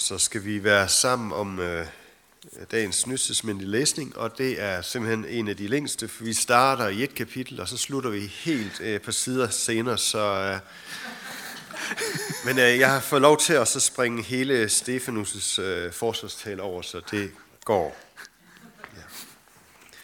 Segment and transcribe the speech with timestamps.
[0.00, 1.86] så skal vi være sammen om øh,
[2.70, 7.04] dagens nyhedsmændige læsning, og det er simpelthen en af de længste, for vi starter i
[7.04, 10.18] et kapitel, og så slutter vi helt øh, på sider senere, så...
[10.18, 10.60] Øh,
[12.44, 16.82] men øh, jeg har fået lov til at så springe hele Stefanus' øh, forsvarstal over,
[16.82, 17.32] så det
[17.64, 17.96] går.
[18.96, 19.02] Ja.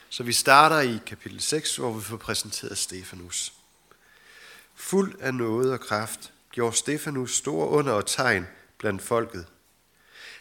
[0.09, 3.53] Så vi starter i kapitel 6, hvor vi får præsenteret Stefanus.
[4.75, 8.47] Fuld af noget og kraft gjorde Stefanus store under og tegn
[8.79, 9.47] blandt folket.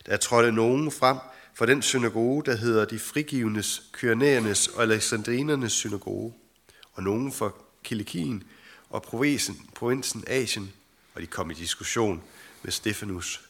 [0.06, 1.18] Der trådte nogen frem
[1.54, 6.34] fra den synagoge, der hedder de frigivendes, kyrenæernes og alexandrinernes synagoge,
[6.94, 7.52] og nogen fra
[7.84, 8.44] Kilikien
[8.90, 10.74] og provinsen, provinsen Asien,
[11.14, 12.24] og de kom i diskussion
[12.64, 13.42] med Stefanus.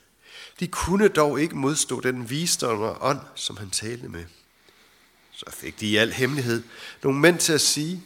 [0.60, 4.24] De kunne dog ikke modstå den visdom og ånd, som han talte med.
[5.32, 6.64] Så fik de i al hemmelighed
[7.04, 8.04] nogle mænd til at sige,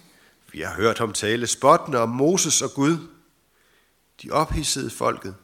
[0.52, 2.98] vi har hørt ham tale spottende om Moses og Gud.
[4.24, 5.36] De ophidsede folket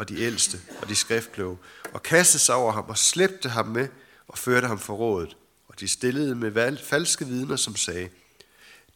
[0.00, 1.58] og de ældste og de skriftkloge
[1.92, 3.88] og kastede sig over ham og slæbte ham med
[4.28, 5.36] og førte ham for rådet.
[5.68, 8.08] Og de stillede med falske vidner, som sagde,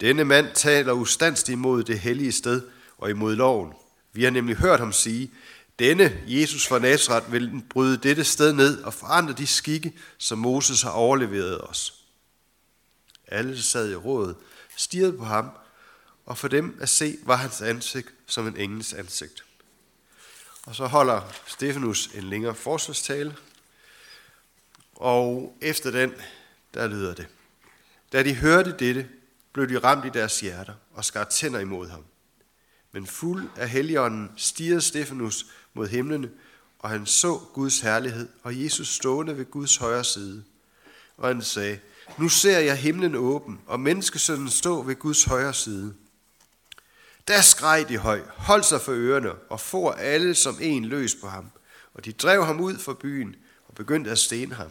[0.01, 2.63] denne mand taler ustandstigt imod det hellige sted
[2.99, 3.73] og imod loven.
[4.13, 5.31] Vi har nemlig hørt ham sige,
[5.79, 10.83] denne Jesus fra Nazareth vil bryde dette sted ned og forandre de skikke, som Moses
[10.83, 11.95] har overleveret os.
[13.27, 14.37] Alle sad i rådet,
[14.77, 15.51] stirrede på ham,
[16.27, 19.45] og for dem at se var hans ansigt som en engels ansigt.
[20.67, 23.37] Og så holder Stefanus en længere forsvarstale,
[24.95, 26.13] og efter den,
[26.75, 27.27] der lyder det.
[28.13, 29.09] Da de hørte dette,
[29.53, 32.05] blev de ramt i deres hjerter og skar tænder imod ham.
[32.93, 36.31] Men fuld af helligånden stirrede Stefanus mod himlene,
[36.79, 40.45] og han så Guds herlighed og Jesus stående ved Guds højre side.
[41.17, 41.79] Og han sagde,
[42.19, 45.95] nu ser jeg himlen åben, og menneskesønnen stå ved Guds højre side.
[47.29, 51.29] Der skreg de høj, holdt sig for ørerne og for alle som en løs på
[51.29, 51.51] ham.
[51.95, 53.37] Og de drev ham ud fra byen
[53.69, 54.71] og begyndte at stene ham.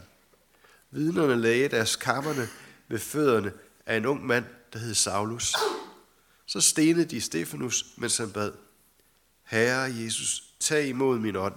[0.92, 2.50] Vidnerne lagde deres kammerne
[2.88, 3.54] ved fødderne
[3.86, 5.54] af en ung mand, der hed Saulus.
[6.45, 8.52] Så stenede de Stefanus, mens han bad,
[9.44, 11.56] Herre Jesus, tag imod min ånd.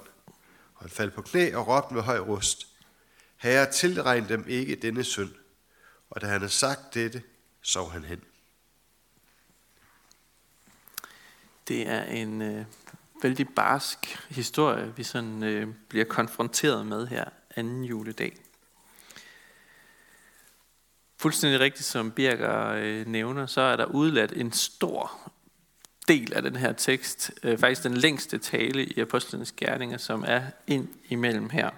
[0.74, 2.66] Og han faldt på knæ og råbte med høj rust,
[3.36, 5.30] Herre, tilregn dem ikke denne synd.
[6.10, 7.22] Og da han havde sagt dette,
[7.62, 8.20] sov han hen.
[11.68, 12.64] Det er en øh,
[13.22, 13.98] vældig barsk
[14.30, 17.24] historie, vi sådan øh, bliver konfronteret med her
[17.56, 18.36] anden juledag.
[21.18, 25.30] Fuldstændig rigtigt, som Birger øh, nævner, så er der udladt en stor
[26.08, 30.42] del af den her tekst, øh, faktisk den længste tale i Apostlenes Gerninger, som er
[30.66, 31.70] ind imellem her.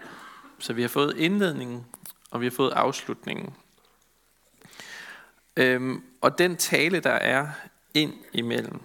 [0.59, 1.87] Så vi har fået indledningen,
[2.31, 3.55] og vi har fået afslutningen.
[5.57, 7.49] Øhm, og den tale, der er
[7.95, 8.81] ind imellem,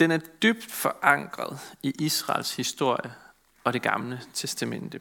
[0.00, 3.14] den er dybt forankret i Israels historie
[3.64, 5.00] og det gamle testamente.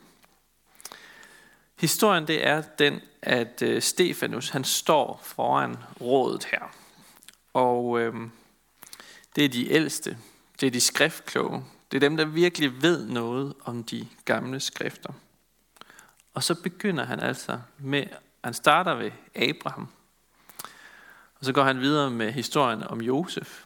[1.75, 6.75] Historien det er den, at øh, Stefanus han står foran rådet her.
[7.53, 8.13] Og øh,
[9.35, 10.17] det er de ældste,
[10.61, 15.13] det er de skriftkloge, det er dem, der virkelig ved noget om de gamle skrifter.
[16.33, 18.05] Og så begynder han altså med,
[18.43, 19.87] han starter ved Abraham,
[21.39, 23.63] og så går han videre med historien om Josef.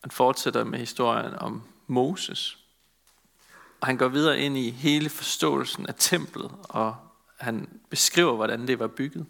[0.00, 2.58] Han fortsætter med historien om Moses.
[3.80, 6.96] Og han går videre ind i hele forståelsen af templet, og
[7.36, 9.26] han beskriver, hvordan det var bygget.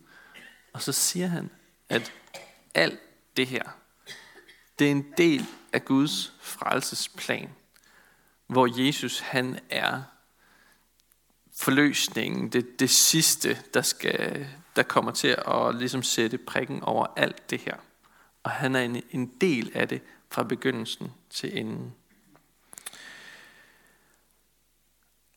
[0.72, 1.50] Og så siger han,
[1.88, 2.12] at
[2.74, 3.00] alt
[3.36, 3.62] det her,
[4.78, 7.50] det er en del af Guds frelsesplan,
[8.46, 10.02] hvor Jesus han er
[11.56, 14.46] forløsningen, det, det sidste, der, skal,
[14.76, 17.76] der kommer til at ligesom sætte prikken over alt det her.
[18.42, 21.94] Og han er en, en del af det fra begyndelsen til enden.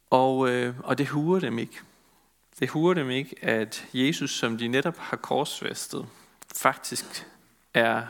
[0.10, 1.80] Og, øh, og det huer dem ikke.
[2.60, 6.08] Det huer dem ikke, at Jesus, som de netop har korsfæstet,
[6.56, 7.28] faktisk
[7.74, 8.08] er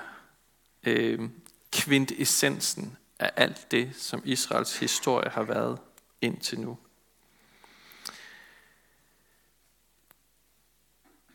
[0.84, 1.30] øh,
[1.72, 5.80] kvintessensen af alt det, som Israels historie har været
[6.22, 6.78] indtil nu.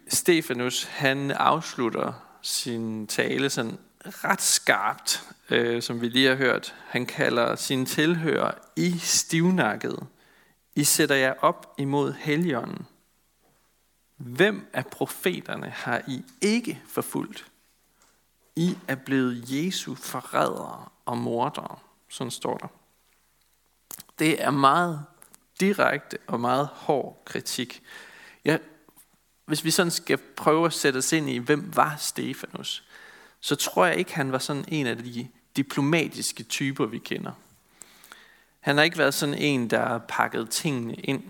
[0.08, 2.12] Stefanus, han afslutter
[2.42, 3.78] sin tale sådan
[4.24, 6.74] ret skarpt, øh, som vi lige har hørt.
[6.86, 10.06] Han kalder sine tilhører i stivnakket.
[10.74, 12.86] I sætter jer op imod helgenen.
[14.16, 17.46] Hvem af profeterne har I ikke forfulgt?
[18.56, 21.78] I er blevet Jesu forrædere og mordere.
[22.08, 22.68] Sådan står der.
[24.18, 25.04] Det er meget
[25.60, 27.82] direkte og meget hård kritik.
[28.44, 28.58] Ja,
[29.44, 32.84] hvis vi sådan skal prøve at sætte os ind i, hvem var Stefanus,
[33.40, 37.32] så tror jeg ikke, han var sådan en af de diplomatiske typer, vi kender.
[38.60, 41.22] Han har ikke været sådan en, der har pakket tingene ind.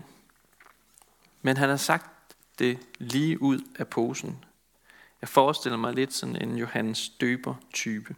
[1.41, 4.45] Men han har sagt det lige ud af posen.
[5.21, 8.15] Jeg forestiller mig lidt sådan en Johannes Døber type.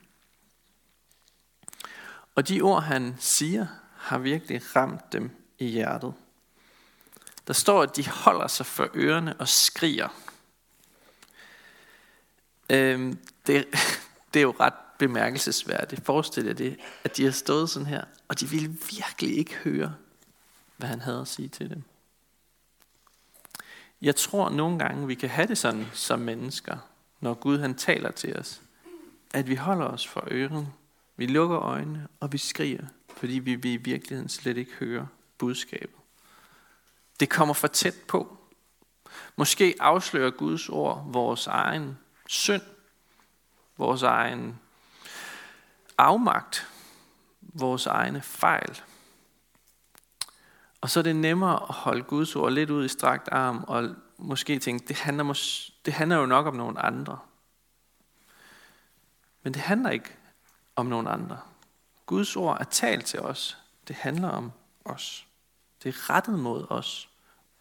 [2.35, 6.13] Og de ord, han siger, har virkelig ramt dem i hjertet.
[7.47, 10.07] Der står, at de holder sig for ørerne og skriger.
[12.69, 13.65] Øhm, det,
[14.33, 16.05] det er jo ret bemærkelsesværdigt.
[16.05, 19.95] Forestil jer det, at de har stået sådan her, og de ville virkelig ikke høre,
[20.77, 21.83] hvad han havde at sige til dem.
[24.01, 26.77] Jeg tror nogle gange, vi kan have det sådan som mennesker,
[27.19, 28.61] når Gud han taler til os,
[29.33, 30.67] at vi holder os for øren,
[31.17, 32.85] vi lukker øjnene, og vi skriger,
[33.17, 35.07] fordi vi vil i virkeligheden slet ikke høre
[35.37, 35.99] budskabet.
[37.19, 38.37] Det kommer for tæt på.
[39.35, 41.97] Måske afslører Guds ord vores egen
[42.29, 42.61] synd,
[43.77, 44.59] vores egen
[45.97, 46.67] afmagt,
[47.41, 48.81] vores egne fejl.
[50.81, 53.95] Og så er det nemmere at holde Guds ord lidt ud i strakt arm, og
[54.17, 57.19] måske tænke, det handler, mås- det handler jo nok om nogen andre.
[59.43, 60.15] Men det handler ikke
[60.75, 61.39] om nogen andre.
[62.05, 63.57] Guds ord er talt til os.
[63.87, 64.51] Det handler om
[64.85, 65.27] os.
[65.83, 67.08] Det er rettet mod os.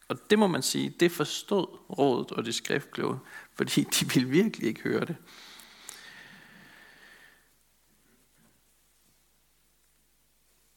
[0.09, 1.67] Og det må man sige, det forstod
[1.99, 3.19] rådet og de skriftkloge,
[3.55, 5.17] fordi de ville virkelig ikke høre det.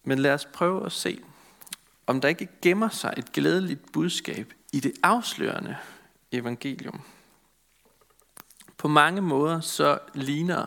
[0.03, 1.23] Men lad os prøve at se,
[2.07, 5.77] om der ikke gemmer sig et glædeligt budskab i det afslørende
[6.31, 7.01] evangelium.
[8.77, 10.65] På mange måder så ligner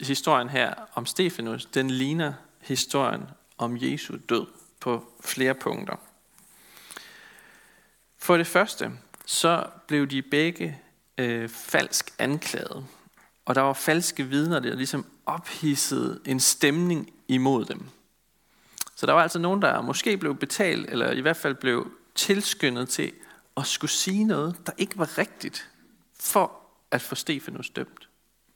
[0.00, 3.24] historien her om Stefanus, den ligner historien
[3.58, 4.46] om Jesu død
[4.80, 6.07] på flere punkter.
[8.28, 8.92] For det første,
[9.26, 10.80] så blev de begge
[11.18, 12.86] øh, falsk anklaget.
[13.44, 17.88] Og der var falske vidner, der ligesom ophissede en stemning imod dem.
[18.96, 22.88] Så der var altså nogen, der måske blev betalt, eller i hvert fald blev tilskyndet
[22.88, 23.12] til
[23.56, 25.70] at skulle sige noget, der ikke var rigtigt,
[26.20, 26.52] for
[26.90, 28.08] at få Stefanus dømt.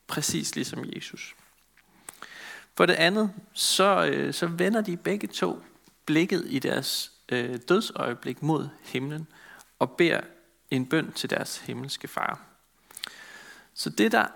[0.07, 1.35] Præcis ligesom Jesus.
[2.77, 5.63] For det andet, så, øh, så vender de begge to
[6.07, 9.27] blikket i deres øh, dødsøjeblik mod himlen,
[9.83, 10.21] og beder
[10.71, 12.41] en bøn til deres himmelske far.
[13.75, 14.27] Så det, der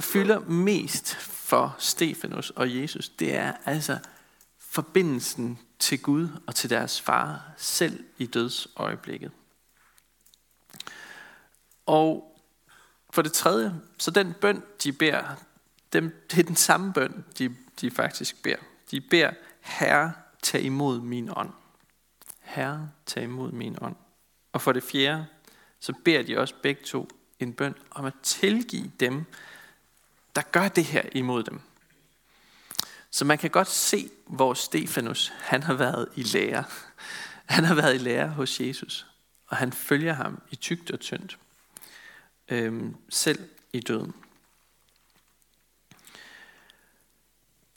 [0.00, 3.98] fylder mest for Stefanus og Jesus, det er altså
[4.58, 9.30] forbindelsen til Gud og til deres far, selv i dødsøjeblikket.
[11.86, 12.38] Og
[13.10, 15.34] for det tredje, så den bøn, de beder,
[15.92, 18.56] dem, det er den samme bøn, de, de faktisk beder.
[18.90, 19.30] De beder,
[19.60, 20.12] Herre,
[20.42, 21.50] tag imod min ånd.
[22.40, 23.96] Herre, tag imod min ånd.
[24.58, 25.26] Og for det fjerde,
[25.80, 27.08] så beder de også begge to
[27.38, 29.24] en bøn om at tilgive dem,
[30.36, 31.60] der gør det her imod dem.
[33.10, 36.64] Så man kan godt se, hvor Stefanus han har været i lære.
[37.46, 39.06] Han har været i lære hos Jesus,
[39.46, 41.38] og han følger ham i tygt og tyndt,
[42.48, 44.14] øhm, selv i døden.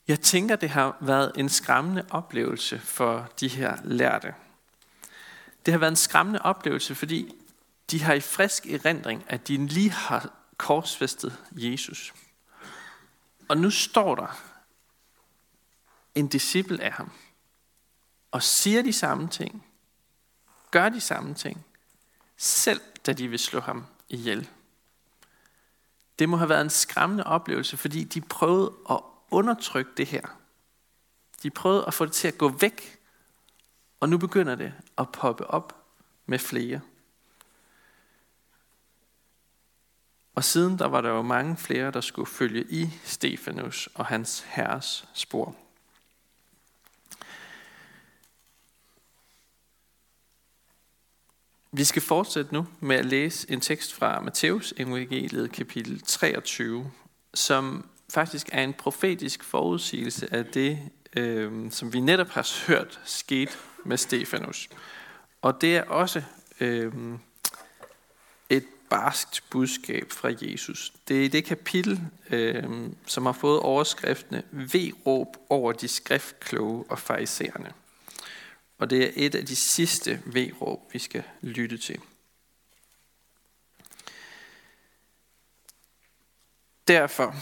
[0.08, 4.34] Jeg tænker, det har været en skræmmende oplevelse for de her lærte.
[5.66, 7.34] Det har været en skræmmende oplevelse, fordi
[7.90, 12.14] de har i frisk erindring, at de lige har korsfæstet Jesus.
[13.48, 14.42] Og nu står der
[16.14, 17.10] en disciple af ham,
[18.30, 19.66] og siger de samme ting,
[20.70, 21.66] gør de samme ting,
[22.36, 24.48] selv da de vil slå ham ihjel.
[26.18, 30.22] Det må have været en skræmmende oplevelse, fordi de prøvede at undertrykke det her.
[31.42, 33.01] De prøvede at få det til at gå væk,
[34.02, 35.84] og nu begynder det at poppe op
[36.26, 36.80] med flere.
[40.34, 44.40] Og siden der var der jo mange flere, der skulle følge i Stefanus og hans
[44.48, 45.56] herres spor.
[51.72, 56.90] Vi skal fortsætte nu med at læse en tekst fra Matthæus evangeliet kapitel 23,
[57.34, 63.52] som faktisk er en profetisk forudsigelse af det, øh, som vi netop har hørt skete
[63.84, 64.68] med Stefanus.
[65.42, 66.22] Og det er også
[66.60, 66.92] øh,
[68.48, 70.92] et barskt budskab fra Jesus.
[71.08, 72.64] Det er det kapitel, øh,
[73.06, 77.72] som har fået overskriftene V-råb over de skriftkloge og farisæerne.
[78.78, 82.00] Og det er et af de sidste V-råb, vi skal lytte til.
[86.88, 87.34] Derfor,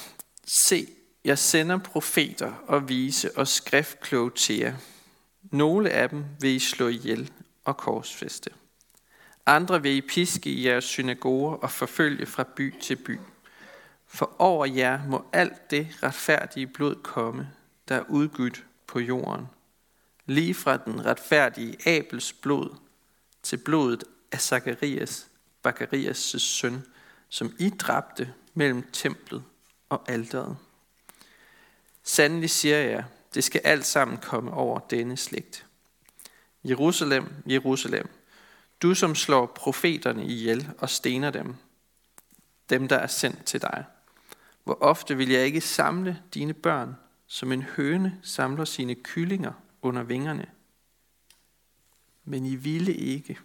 [0.67, 0.87] se,
[1.25, 4.75] jeg sender profeter og vise og skriftkloge til jer.
[5.51, 7.33] Nogle af dem vil I slå ihjel
[7.65, 8.51] og korsfeste.
[9.47, 13.19] Andre vil I piske i jeres synagoger og forfølge fra by til by.
[14.07, 17.51] For over jer må alt det retfærdige blod komme,
[17.89, 19.47] der er udgydt på jorden–
[20.31, 22.77] lige fra den retfærdige Abels blod
[23.43, 25.29] til blodet af Zakarias,
[25.69, 26.83] Bakarias' søn,
[27.29, 29.43] som I dræbte mellem templet
[29.89, 30.57] og alteret.
[32.03, 35.67] Sandelig siger jeg, det skal alt sammen komme over denne slægt.
[36.65, 38.09] Jerusalem, Jerusalem,
[38.83, 41.55] du som slår profeterne ihjel og stener dem,
[42.71, 43.85] dem der er sendt til dig.
[44.65, 46.97] Hvor ofte vil jeg ikke samle dine børn,
[47.27, 50.47] som en høne samler sine kyllinger under vingerne.
[52.25, 53.39] Men I ville ikke.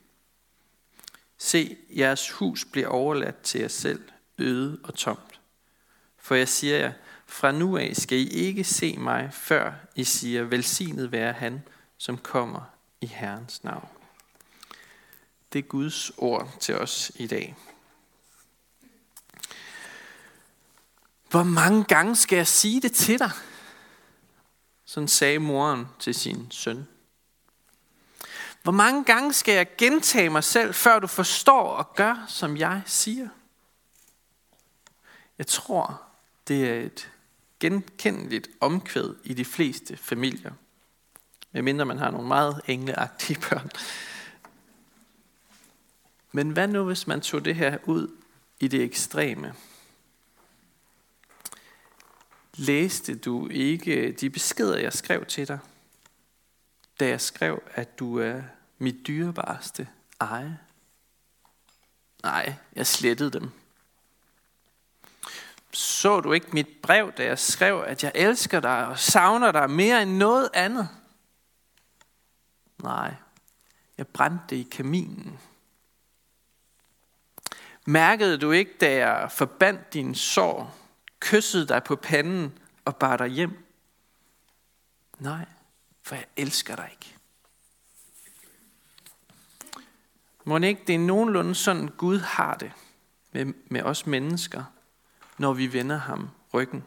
[1.38, 4.04] Se, jeres hus bliver overladt til jer selv,
[4.38, 5.40] øde og tomt.
[6.18, 6.94] For jeg siger jer,
[7.26, 11.64] fra nu af skal I ikke se mig, før I siger, velsignet være han,
[11.98, 12.62] som kommer
[13.02, 13.90] i Herrens navn.
[15.54, 17.56] Det er Guds ord til os i dag.
[21.30, 23.32] Hvor mange gange skal jeg sige det til dig?
[24.86, 26.88] Sådan sagde moren til sin søn.
[28.64, 32.82] Hvor mange gange skal jeg gentage mig selv, før du forstår og gør, som jeg
[32.86, 33.30] siger?
[35.38, 36.02] Jeg tror,
[36.48, 37.12] det er et
[37.60, 40.52] genkendeligt omkvæd i de fleste familier.
[41.52, 43.70] Medmindre man har nogle meget engleagtige børn.
[46.32, 48.18] Men hvad nu, hvis man tog det her ud
[48.60, 49.54] i det ekstreme?
[52.56, 55.60] Læste du ikke de beskeder, jeg skrev til dig,
[57.00, 58.42] da jeg skrev, at du er
[58.78, 59.88] mit dyrebareste
[60.20, 60.60] eje?
[62.24, 63.52] Nej, jeg slettede dem.
[65.76, 69.70] Så du ikke mit brev, da jeg skrev, at jeg elsker dig og savner dig
[69.70, 70.90] mere end noget andet?
[72.84, 73.14] Nej,
[73.98, 75.40] jeg brændte det i kaminen.
[77.86, 80.78] Mærkede du ikke, da jeg forbandt din sår,
[81.20, 83.66] kyssede dig på panden og bar dig hjem?
[85.20, 85.46] Nej,
[86.04, 87.16] for jeg elsker dig ikke.
[90.44, 92.72] Må ikke det er nogenlunde sådan, Gud har det
[93.32, 94.64] med, med os mennesker,
[95.38, 96.84] når vi vender ham ryggen.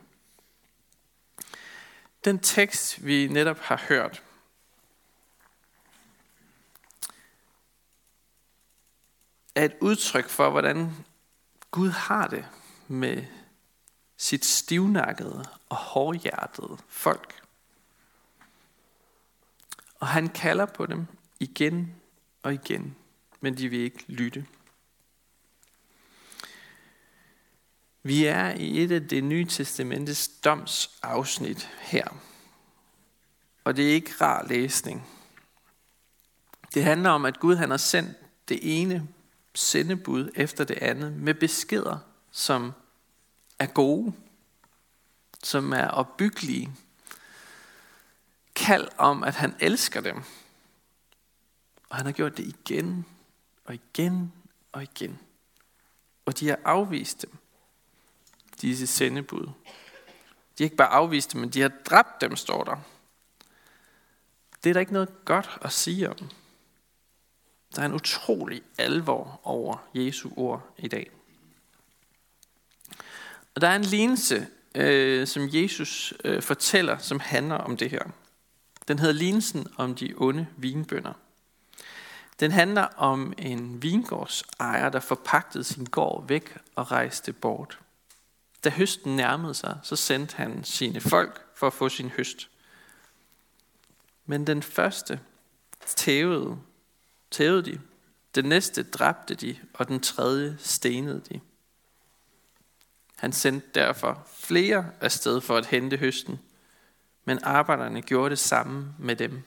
[2.24, 4.22] Den tekst, vi netop har hørt,
[9.54, 10.92] er et udtryk for, hvordan
[11.70, 12.48] Gud har det
[12.88, 13.24] med
[14.16, 17.42] sit stivnakkede og hårdhjertede folk.
[19.94, 21.06] Og han kalder på dem
[21.40, 21.94] igen
[22.42, 22.96] og igen,
[23.40, 24.46] men de vil ikke lytte.
[28.02, 32.08] Vi er i et af det nye testamentes domsafsnit her.
[33.64, 35.06] Og det er ikke rar læsning.
[36.74, 38.16] Det handler om, at Gud han har sendt
[38.48, 39.08] det ene
[39.54, 41.98] sendebud efter det andet med beskeder,
[42.30, 42.72] som
[43.58, 44.12] er gode,
[45.42, 46.72] som er opbyggelige.
[48.54, 50.22] Kald om, at han elsker dem.
[51.88, 53.06] Og han har gjort det igen
[53.64, 54.32] og igen
[54.72, 55.18] og igen.
[56.24, 57.38] Og de har afvist dem,
[58.62, 59.46] disse sendebud.
[59.46, 59.52] De
[60.58, 62.76] har ikke bare afvist dem, men de har dræbt dem, står der.
[64.64, 66.30] Det er der ikke noget godt at sige om.
[67.76, 71.10] Der er en utrolig alvor over Jesu ord i dag.
[73.54, 78.04] Og der er en lignelse, øh, som Jesus øh, fortæller, som handler om det her.
[78.88, 81.12] Den hedder lignelsen om de onde vinbønder.
[82.40, 87.78] Den handler om en vingårdsejer, der forpagtede sin gård væk og rejste bort.
[88.64, 92.48] Da høsten nærmede sig, så sendte han sine folk for at få sin høst.
[94.26, 95.20] Men den første
[95.86, 96.58] tævede
[97.30, 97.80] tævede de,
[98.34, 101.40] den næste dræbte de, og den tredje stenede de.
[103.16, 106.38] Han sendte derfor flere afsted for at hente høsten,
[107.24, 109.42] men arbejderne gjorde det samme med dem.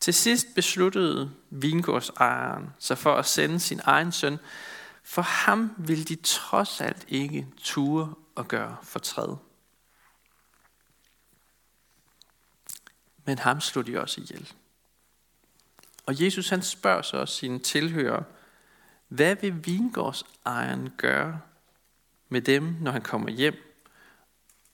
[0.00, 4.38] Til sidst besluttede vingårdsejeren sig for at sende sin egen søn,
[5.08, 9.36] for ham vil de trods alt ikke ture og gøre fortræd.
[13.24, 14.52] Men ham slog de også ihjel.
[16.06, 18.22] Og Jesus han spørger så også sine tilhører,
[19.08, 21.40] hvad vil vingårdsejeren gøre
[22.28, 23.54] med dem, når han kommer hjem?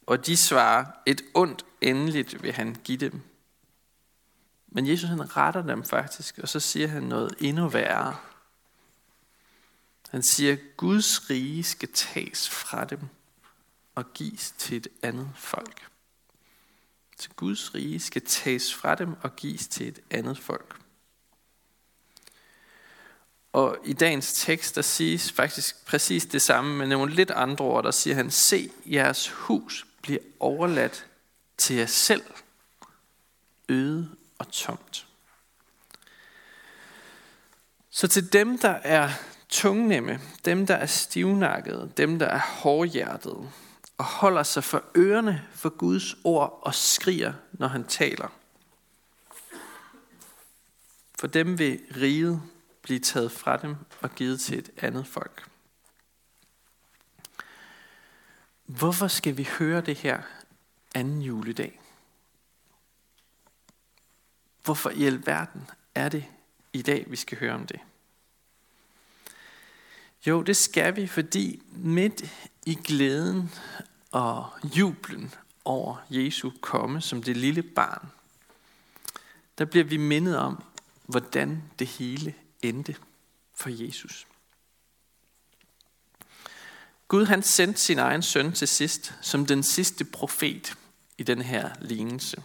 [0.07, 3.21] Og de svarer, et ondt endeligt vil han give dem.
[4.69, 8.17] Men Jesus han retter dem faktisk, og så siger han noget endnu værre.
[10.15, 13.01] Han siger, Guds rige skal tages fra dem
[13.95, 15.87] og gives til et andet folk.
[17.19, 20.81] Så Guds rige skal tages fra dem og gives til et andet folk.
[23.53, 27.85] Og i dagens tekst, der siges faktisk præcis det samme, med nogle lidt andre ord.
[27.85, 31.07] Der siger han, se, jeres hus bliver overladt
[31.57, 32.25] til jer selv.
[33.69, 35.07] øde og tomt.
[37.91, 39.11] Så til dem, der er
[39.49, 43.51] tungnemme, dem, der er stivnakkede, dem, der er hårdhjertede,
[43.99, 48.29] og holder sig for ørerne for Guds ord og skriger, når han taler.
[51.19, 52.43] For dem vil riget
[52.83, 55.49] blive taget fra dem og givet til et andet folk.
[58.65, 60.23] Hvorfor skal vi høre det her
[60.95, 61.81] anden juledag?
[64.65, 66.25] Hvorfor i alverden er det
[66.73, 67.81] i dag, vi skal høre om det?
[70.27, 72.25] Jo, det skal vi, fordi midt
[72.67, 73.51] i glæden
[74.11, 78.09] og jublen over Jesu komme som det lille barn,
[79.59, 80.63] der bliver vi mindet om,
[81.07, 82.97] hvordan det hele endte
[83.55, 84.27] for Jesus.
[87.09, 90.77] Gud han sendte sin egen søn til sidst som den sidste profet
[91.19, 92.43] i den her lignelse.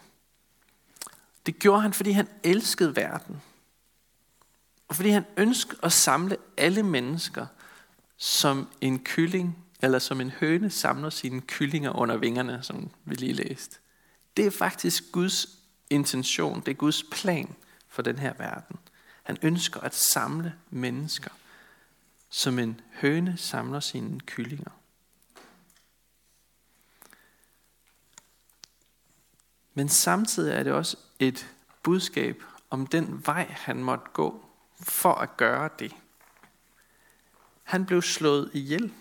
[1.46, 3.42] Det gjorde han, fordi han elskede verden.
[4.88, 7.46] Og fordi han ønskede at samle alle mennesker
[8.22, 13.34] som en kylling, eller som en høne samler sine kyllinger under vingerne, som vi lige
[13.34, 13.80] læste.
[14.38, 15.48] Det er faktisk Guds
[15.90, 17.56] intention, det er Guds plan
[17.88, 18.76] for den her verden.
[19.24, 21.32] Han ønsker at samle mennesker,
[22.30, 24.72] som en høne samler sine kyllinger.
[29.74, 31.50] Men samtidig er det også et
[31.84, 34.46] budskab om den vej, han måtte gå
[34.80, 35.96] for at gøre det.
[37.70, 38.94] Han blev slået ihjel.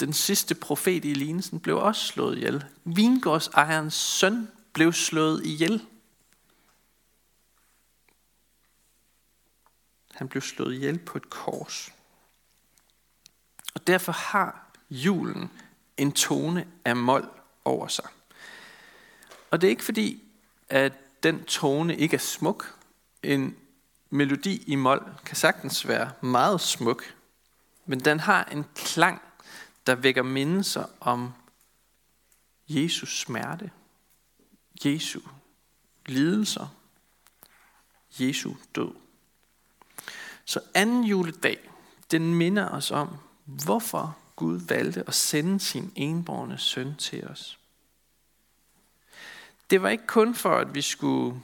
[0.00, 2.64] Den sidste profet i lignelsen blev også slået ihjel.
[2.84, 5.86] Vingårdsejerens søn blev slået ihjel.
[10.14, 11.92] Han blev slået ihjel på et kors.
[13.74, 15.50] Og derfor har julen
[15.96, 17.28] en tone af mål
[17.64, 18.08] over sig.
[19.50, 20.22] Og det er ikke fordi,
[20.68, 22.78] at den tone ikke er smuk.
[23.22, 23.56] En
[24.10, 27.14] melodi i mol kan sagtens være meget smuk,
[27.86, 29.22] men den har en klang,
[29.86, 31.32] der vækker mindelser om
[32.68, 33.70] Jesus smerte,
[34.84, 35.20] Jesu
[36.06, 36.66] lidelser,
[38.18, 38.92] Jesu død.
[40.44, 41.70] Så anden juledag,
[42.10, 47.58] den minder os om, hvorfor Gud valgte at sende sin enborne søn til os.
[49.70, 51.42] Det var ikke kun for, at vi skulle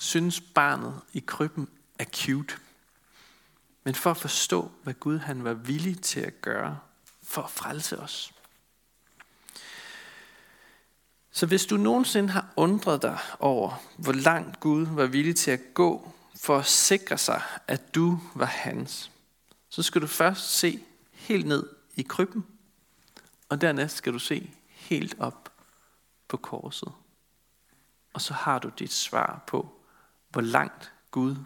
[0.00, 2.56] synes barnet i krybben er cute,
[3.84, 6.78] men for at forstå, hvad Gud han var villig til at gøre
[7.22, 8.34] for at frelse os.
[11.30, 15.74] Så hvis du nogensinde har undret dig over, hvor langt Gud var villig til at
[15.74, 19.10] gå for at sikre sig, at du var hans,
[19.68, 22.46] så skal du først se helt ned i krybben,
[23.48, 25.52] og dernæst skal du se helt op
[26.28, 26.92] på korset.
[28.12, 29.80] Og så har du dit svar på,
[30.28, 31.36] hvor langt Gud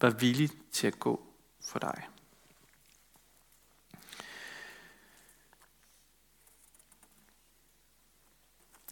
[0.00, 1.26] var villig til at gå
[1.60, 2.08] for dig.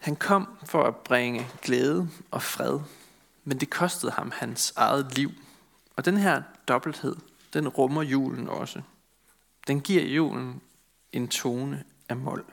[0.00, 2.80] Han kom for at bringe glæde og fred,
[3.44, 5.30] men det kostede ham hans eget liv.
[5.96, 7.16] Og den her dobbelthed,
[7.52, 8.82] den rummer julen også.
[9.66, 10.60] Den giver julen
[11.12, 12.44] en tone af mål.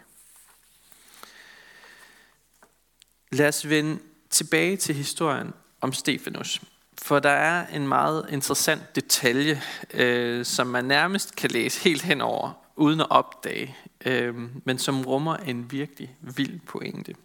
[3.31, 6.61] Lad os vende tilbage til historien om Stefanus.
[7.01, 9.61] For der er en meget interessant detalje,
[9.93, 14.35] øh, som man nærmest kan læse helt henover, uden at opdage, øh,
[14.65, 17.15] men som rummer en virkelig vild pointe.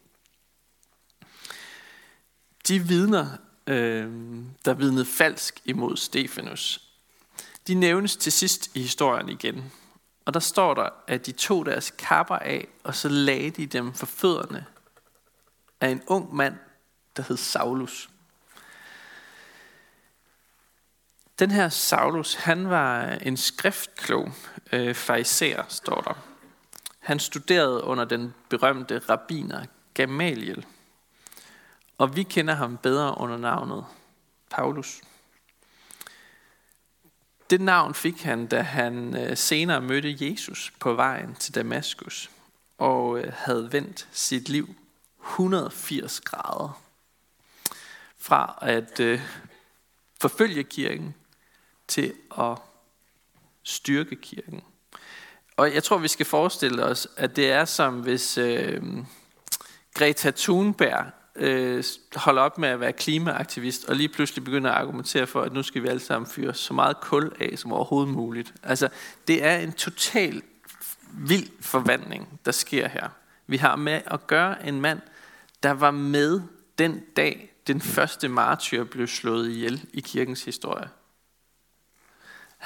[2.68, 3.26] De vidner,
[3.66, 4.12] øh,
[4.64, 6.80] der vidnede falsk imod Stefanus,
[7.66, 9.72] de nævnes til sidst i historien igen.
[10.24, 13.92] Og der står der, at de tog deres kapper af, og så lagde de dem
[13.92, 14.66] for fødderne
[15.80, 16.54] af en ung mand,
[17.16, 18.10] der hed Saulus.
[21.38, 24.32] Den her Saulus, han var en skriftklog
[24.72, 26.14] øh, fariser, står der.
[26.98, 30.66] Han studerede under den berømte rabbiner Gamaliel.
[31.98, 33.84] Og vi kender ham bedre under navnet
[34.50, 35.00] Paulus.
[37.50, 42.30] Det navn fik han, da han øh, senere mødte Jesus på vejen til Damaskus
[42.78, 44.74] og øh, havde vendt sit liv
[45.22, 46.82] 180 grader.
[48.18, 49.20] Fra at øh,
[50.20, 51.14] forfølge kirken
[51.88, 52.58] til at
[53.62, 54.62] styrke kirken.
[55.56, 58.82] Og jeg tror, vi skal forestille os, at det er som hvis øh,
[59.94, 61.04] Greta Thunberg
[61.36, 61.84] øh,
[62.16, 65.62] holder op med at være klimaaktivist, og lige pludselig begynder at argumentere for, at nu
[65.62, 68.54] skal vi alle sammen fyre så meget kul af som overhovedet muligt.
[68.62, 68.88] Altså,
[69.28, 70.42] det er en total
[71.12, 73.08] vild forvandling, der sker her.
[73.46, 75.00] Vi har med at gøre en mand,
[75.62, 76.40] der var med
[76.78, 80.88] den dag, den første martyr blev slået ihjel i kirkens historie.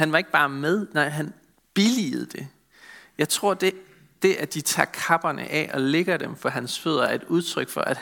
[0.01, 1.35] Han var ikke bare med, nej, han
[1.75, 2.49] billigede det.
[3.19, 3.75] Jeg tror, det,
[4.23, 7.69] det at de tager kapperne af og lægger dem for hans fødder, er et udtryk
[7.69, 7.99] for, at,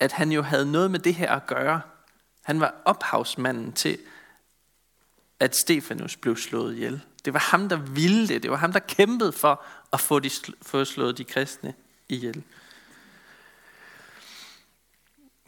[0.00, 1.80] at han jo havde noget med det her at gøre.
[2.42, 3.98] Han var ophavsmanden til,
[5.40, 7.00] at Stefanus blev slået ihjel.
[7.24, 8.42] Det var ham, der ville det.
[8.42, 10.30] Det var ham, der kæmpede for at få, de,
[10.62, 11.74] få slået de kristne
[12.08, 12.42] ihjel.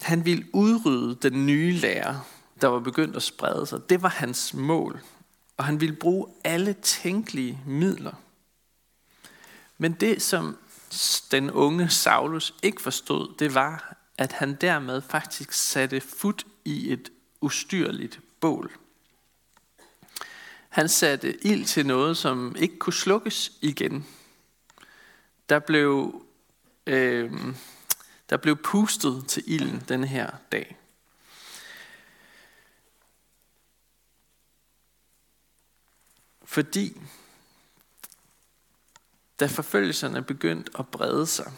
[0.01, 2.23] Han ville udrydde den nye lære,
[2.61, 3.91] der var begyndt at sprede sig.
[3.91, 5.03] Det var hans mål.
[5.57, 8.13] Og han ville bruge alle tænkelige midler.
[9.79, 10.59] Men det, som
[11.31, 17.13] den unge Saulus ikke forstod, det var, at han dermed faktisk satte fod i et
[17.41, 18.73] ustyrligt bål.
[20.69, 24.07] Han satte ild til noget, som ikke kunne slukkes igen.
[25.49, 26.23] Der blev,
[26.87, 27.33] øh,
[28.31, 30.77] der blev pustet til ilden den her dag.
[36.47, 37.01] Fordi
[39.41, 41.53] da forfølgelserne begyndte at brede sig,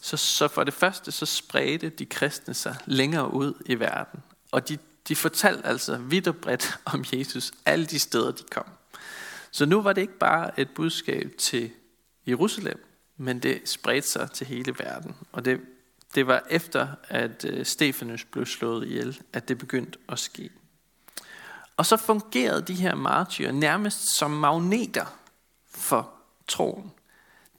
[0.00, 4.22] så, så for det første så spredte de kristne sig længere ud i verden.
[4.50, 8.66] Og de, de fortalte altså vidt og bredt om Jesus alle de steder, de kom.
[9.50, 11.70] Så nu var det ikke bare et budskab til
[12.26, 12.84] Jerusalem,
[13.16, 15.16] men det spredte sig til hele verden.
[15.32, 15.60] Og det,
[16.14, 20.50] det var efter, at øh, Stefanus blev slået ihjel, at det begyndte at ske.
[21.80, 25.18] Og så fungerede de her martyrer nærmest som magneter
[25.70, 26.12] for
[26.48, 26.92] troen.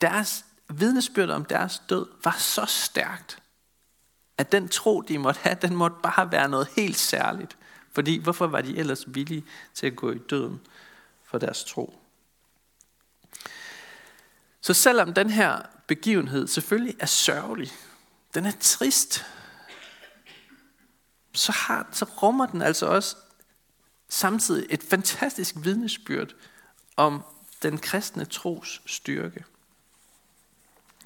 [0.01, 3.43] Deres vidnesbyrd om deres død var så stærkt,
[4.37, 7.57] at den tro, de måtte have, den måtte bare være noget helt særligt.
[7.91, 10.61] Fordi hvorfor var de ellers villige til at gå i døden
[11.23, 11.99] for deres tro?
[14.61, 17.71] Så selvom den her begivenhed selvfølgelig er sørgelig,
[18.33, 19.25] den er trist,
[21.33, 23.15] så, har, så rummer den altså også
[24.11, 26.35] samtidig et fantastisk vidnesbyrd
[26.97, 27.23] om
[27.63, 29.45] den kristne tros styrke.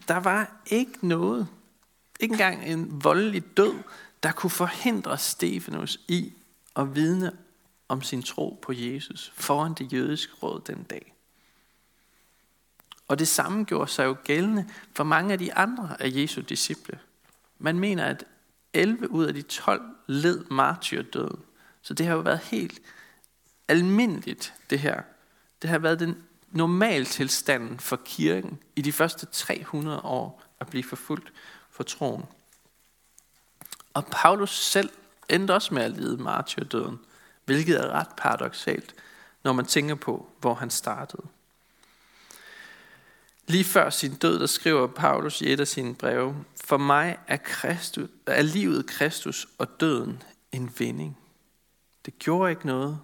[0.07, 1.47] Der var ikke noget,
[2.19, 3.73] ikke engang en voldelig død,
[4.23, 6.33] der kunne forhindre Stefanus i
[6.75, 7.31] at vidne
[7.87, 11.13] om sin tro på Jesus foran det jødiske råd den dag.
[13.07, 16.99] Og det samme gjorde sig jo gældende for mange af de andre af Jesu disciple.
[17.59, 18.25] Man mener, at
[18.73, 21.43] 11 ud af de 12 led martyrdøden.
[21.85, 22.81] Så det har jo været helt
[23.67, 25.01] almindeligt, det her.
[25.61, 31.33] Det har været den normaltilstanden for kirken i de første 300 år at blive forfulgt
[31.69, 32.25] for troen.
[33.93, 34.89] Og Paulus selv
[35.29, 36.99] endte også med at lide martyrdøden,
[37.45, 38.95] hvilket er ret paradoxalt,
[39.43, 41.23] når man tænker på, hvor han startede.
[43.47, 47.37] Lige før sin død, der skriver Paulus i et af sine breve, For mig er,
[47.37, 51.17] Kristus, er livet Kristus og døden en vinding.
[52.05, 52.99] Det gjorde ikke noget,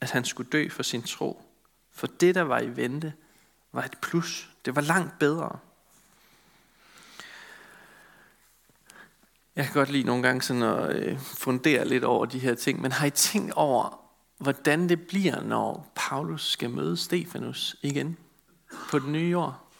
[0.00, 1.42] at han skulle dø for sin tro.
[1.90, 3.14] For det, der var i vente,
[3.72, 4.50] var et plus.
[4.64, 5.58] Det var langt bedre.
[9.56, 12.80] Jeg kan godt lide nogle gange sådan at øh, fundere lidt over de her ting,
[12.80, 14.02] men har I tænkt over,
[14.38, 18.16] hvordan det bliver, når Paulus skal møde Stefanus igen
[18.90, 19.72] på den nye år?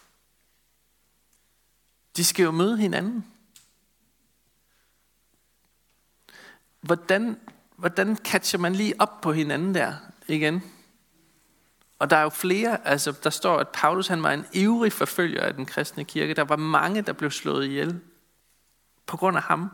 [2.16, 3.26] De skal jo møde hinanden.
[6.80, 7.40] Hvordan,
[7.82, 9.94] hvordan catcher man lige op på hinanden der
[10.28, 10.62] igen?
[11.98, 15.42] Og der er jo flere, altså der står, at Paulus han var en ivrig forfølger
[15.42, 16.34] af den kristne kirke.
[16.34, 18.00] Der var mange, der blev slået ihjel
[19.06, 19.70] på grund af ham.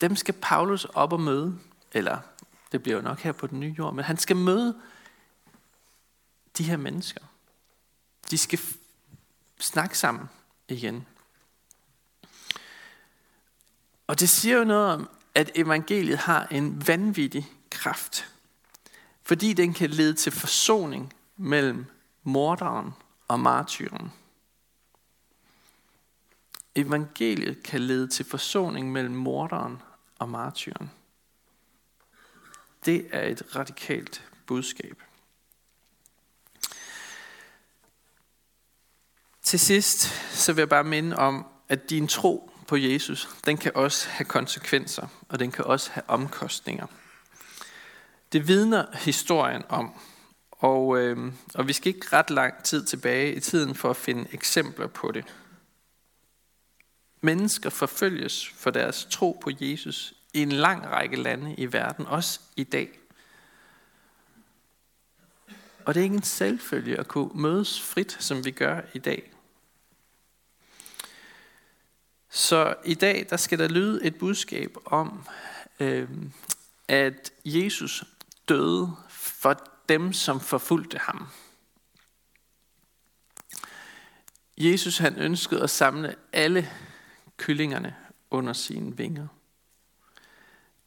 [0.00, 1.58] Dem skal Paulus op og møde,
[1.92, 2.18] eller
[2.72, 4.80] det bliver jo nok her på den nye jord, men han skal møde
[6.58, 7.20] de her mennesker.
[8.30, 8.58] De skal
[9.58, 10.28] snakke sammen
[10.68, 11.06] igen.
[14.06, 18.32] Og det siger jo noget om, at evangeliet har en vanvittig kraft.
[19.22, 21.86] Fordi den kan lede til forsoning mellem
[22.22, 22.90] morderen
[23.28, 24.12] og martyren.
[26.74, 29.82] Evangeliet kan lede til forsoning mellem morderen
[30.18, 30.90] og martyren.
[32.84, 35.02] Det er et radikalt budskab.
[39.42, 39.98] Til sidst
[40.32, 44.24] så vil jeg bare minde om, at din tro på Jesus, den kan også have
[44.24, 46.86] konsekvenser, og den kan også have omkostninger.
[48.32, 49.92] Det vidner historien om,
[50.50, 54.28] og, øh, og vi skal ikke ret lang tid tilbage i tiden for at finde
[54.32, 55.24] eksempler på det.
[57.20, 62.40] Mennesker forfølges for deres tro på Jesus i en lang række lande i verden, også
[62.56, 62.98] i dag.
[65.84, 69.35] Og det er ikke en selvfølge at kunne mødes frit, som vi gør i dag.
[72.36, 75.24] Så i dag der skal der lyde et budskab om,
[75.80, 76.08] øh,
[76.88, 78.04] at Jesus
[78.48, 81.26] døde for dem, som forfulgte ham.
[84.58, 86.70] Jesus han ønskede at samle alle
[87.36, 87.96] kyllingerne
[88.30, 89.28] under sine vinger.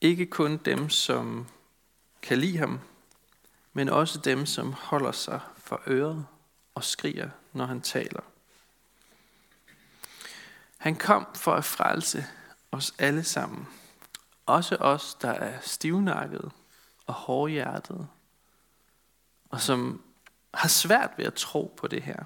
[0.02, 1.48] Ikke kun dem, som
[2.22, 2.80] kan lide ham,
[3.74, 6.26] men også dem, som holder sig for øret
[6.76, 8.22] og skriger, når han taler.
[10.80, 12.26] Han kom for at frelse
[12.72, 13.68] os alle sammen.
[14.46, 16.52] Også os, der er stivnakkede
[17.08, 18.08] og hårdhjertede,
[19.50, 20.04] og som
[20.54, 22.24] har svært ved at tro på det her,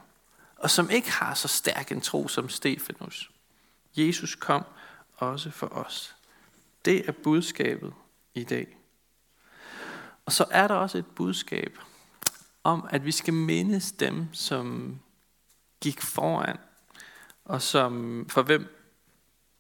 [0.56, 3.32] og som ikke har så stærk en tro som Stefanus.
[3.96, 4.66] Jesus kom
[5.16, 6.16] også for os.
[6.86, 7.94] Det er budskabet
[8.34, 8.78] i dag.
[10.26, 11.80] Og så er der også et budskab
[12.64, 15.00] om, at vi skal mindes dem, som
[15.82, 16.58] gik foran,
[17.46, 18.76] og som for hvem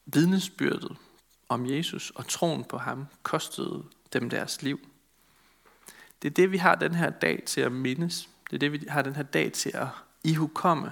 [0.05, 0.97] vidnesbyrdet
[1.49, 4.79] om Jesus og troen på ham kostede dem deres liv.
[6.21, 8.29] Det er det, vi har den her dag til at mindes.
[8.49, 9.87] Det er det, vi har den her dag til at
[10.23, 10.91] ihukomme.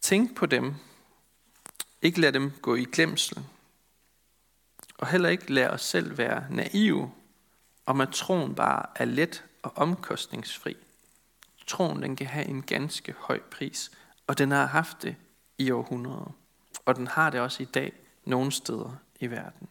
[0.00, 0.74] Tænk på dem.
[2.02, 3.44] Ikke lad dem gå i glemsel.
[4.98, 7.12] Og heller ikke lad os selv være naive
[7.86, 10.76] om at troen bare er let og omkostningsfri.
[11.66, 13.90] Troen den kan have en ganske høj pris,
[14.28, 15.16] og den har haft det
[15.58, 16.32] i århundreder.
[16.84, 17.92] Og den har det også i dag
[18.24, 19.68] nogle steder i verden.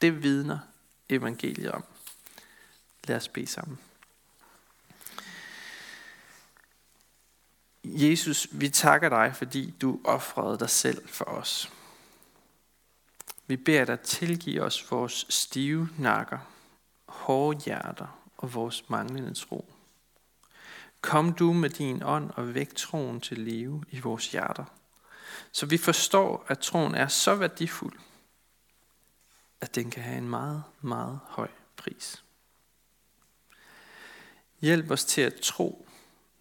[0.00, 0.58] Det vidner
[1.08, 1.84] evangeliet om.
[3.04, 3.78] Lad os bede sammen.
[7.84, 11.72] Jesus, vi takker dig, fordi du offrede dig selv for os.
[13.46, 16.38] Vi beder dig tilgive os vores stive nakker,
[17.06, 19.75] hårde hjerter og vores manglende tro.
[21.06, 24.64] Kom du med din ånd og væk troen til live i vores hjerter,
[25.52, 27.98] så vi forstår, at troen er så værdifuld,
[29.60, 32.24] at den kan have en meget, meget høj pris.
[34.60, 35.88] Hjælp os til at tro,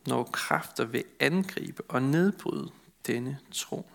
[0.06, 2.71] når kræfter vil angribe og nedbryde
[3.08, 3.89] denne tro.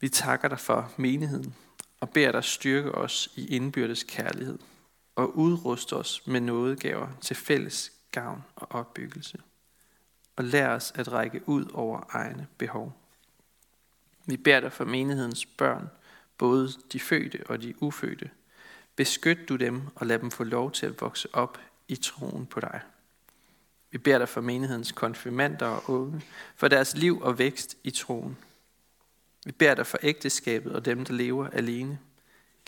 [0.00, 1.54] Vi takker dig for menigheden
[2.00, 4.58] og beder dig styrke os i indbyrdes kærlighed
[5.14, 9.38] og udruste os med nådegaver til fælles gavn og opbyggelse.
[10.36, 12.96] Og lær os at række ud over egne behov.
[14.26, 15.90] Vi beder dig for menighedens børn,
[16.38, 18.30] både de fødte og de ufødte.
[18.96, 22.60] Beskyt du dem og lad dem få lov til at vokse op i troen på
[22.60, 22.80] dig.
[23.90, 26.22] Vi beder dig for menighedens konfirmander og unge,
[26.56, 28.36] for deres liv og vækst i troen.
[29.44, 31.98] Vi beder dig for ægteskabet og dem, der lever alene.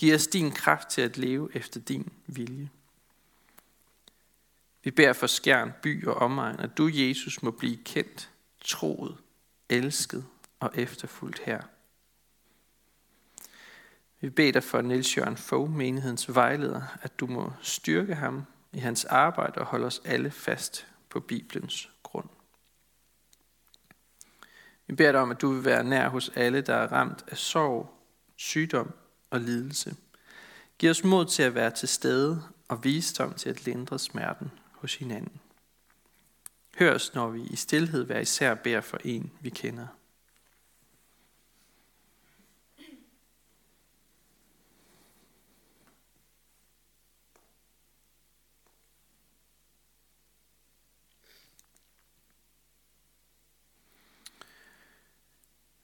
[0.02, 2.70] Giv os din kraft til at leve efter din vilje.
[4.84, 9.16] Vi beder for skærn, by og omegn, at du, Jesus, må blive kendt, troet,
[9.68, 10.26] elsket
[10.60, 11.62] og efterfulgt her.
[14.20, 18.78] Vi beder dig for Niels Jørgen Fogh, menighedens vejleder, at du må styrke ham i
[18.78, 22.28] hans arbejde og holde os alle fast på Bibelens grund.
[24.86, 27.36] Vi beder dig om, at du vil være nær hos alle, der er ramt af
[27.36, 27.94] sorg,
[28.36, 28.94] sygdom
[29.32, 29.96] og lidelse.
[30.78, 34.94] Giv os mod til at være til stede og visdom til at lindre smerten hos
[34.94, 35.40] hinanden.
[36.78, 39.86] Hør os, når vi i stillhed hver især beder for en, vi kender.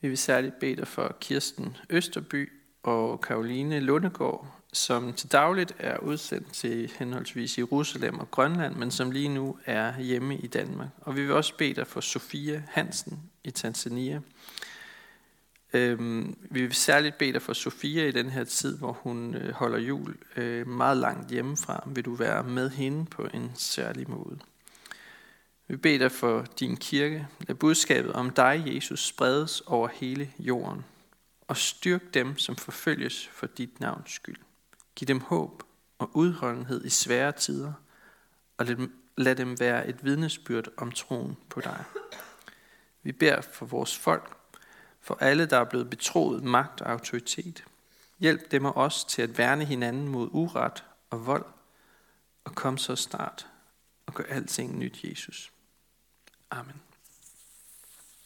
[0.01, 5.99] Vi vil særligt bede dig for Kirsten Østerby og Karoline Lundegård, som til dagligt er
[5.99, 10.89] udsendt til henholdsvis Jerusalem og Grønland, men som lige nu er hjemme i Danmark.
[11.01, 14.21] Og vi vil også bede dig for Sofia Hansen i Tanzania.
[15.73, 19.53] Øhm, vi vil særligt bede dig for Sofia i den her tid, hvor hun øh,
[19.53, 21.89] holder jul øh, meget langt hjemmefra.
[21.95, 24.39] Vil du være med hende på en særlig måde.
[25.69, 27.27] Vi beder dig for din kirke.
[27.41, 30.85] Lad budskabet om dig, Jesus, spredes over hele jorden.
[31.49, 34.39] Og styrk dem, som forfølges for dit navns skyld.
[34.97, 35.63] Giv dem håb
[35.99, 37.73] og udholdenhed i svære tider,
[38.57, 41.85] og lad dem, lad dem være et vidnesbyrd om troen på dig.
[43.03, 44.37] Vi beder for vores folk,
[45.01, 47.65] for alle, der er blevet betroet magt og autoritet.
[48.19, 51.47] Hjælp dem og os til at værne hinanden mod uret og vold,
[52.45, 53.47] og kom så snart
[54.07, 55.53] og gør alting nyt, Jesus.
[56.51, 56.83] Amen.